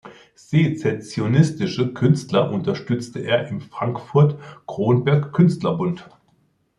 [0.33, 6.09] Sezessionistische Künstler unterstützte er im Frankfurt-Cronberger-Künstler-Bund.